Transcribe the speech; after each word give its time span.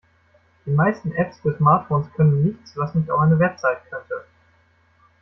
Die 0.65 0.71
meisten 0.71 1.11
Apps 1.11 1.39
für 1.41 1.55
Smartphones 1.55 2.11
können 2.15 2.41
nichts, 2.43 2.75
was 2.75 2.95
nicht 2.95 3.11
auch 3.11 3.19
eine 3.19 3.37
Website 3.37 3.85
könnte. 3.91 4.25